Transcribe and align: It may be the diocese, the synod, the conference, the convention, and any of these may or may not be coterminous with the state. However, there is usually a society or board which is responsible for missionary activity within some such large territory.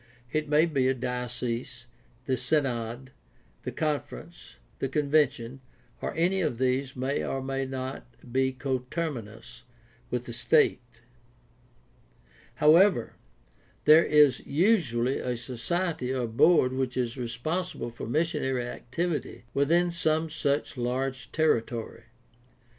It 0.31 0.49
may 0.49 0.65
be 0.65 0.87
the 0.87 0.95
diocese, 0.95 1.85
the 2.25 2.35
synod, 2.35 3.11
the 3.61 3.71
conference, 3.71 4.55
the 4.79 4.89
convention, 4.89 5.61
and 6.01 6.17
any 6.17 6.41
of 6.41 6.57
these 6.57 6.95
may 6.95 7.23
or 7.23 7.39
may 7.39 7.67
not 7.67 8.07
be 8.33 8.51
coterminous 8.51 9.61
with 10.09 10.25
the 10.25 10.33
state. 10.33 11.01
However, 12.55 13.13
there 13.85 14.03
is 14.03 14.39
usually 14.39 15.19
a 15.19 15.37
society 15.37 16.11
or 16.11 16.25
board 16.25 16.73
which 16.73 16.97
is 16.97 17.15
responsible 17.15 17.91
for 17.91 18.07
missionary 18.07 18.65
activity 18.65 19.45
within 19.53 19.91
some 19.91 20.31
such 20.31 20.77
large 20.77 21.31
territory. 21.31 22.05